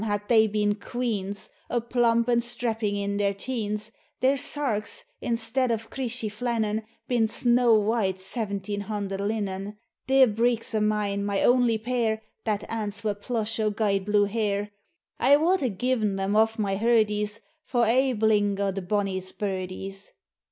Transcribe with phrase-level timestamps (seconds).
[0.03, 5.91] had they been queans, A' plump and strapping in their teens: Their sarks, instead of
[5.91, 9.77] creeshie flannen, Been snaw white seventeen hunder linen;
[10.07, 14.71] Thir breeks o' mine, my only pair, That ance were plush, o' guid blue hair,
[15.19, 20.13] I wad hae gi'en them off my hurdies For ae blink o' the bonnie burdies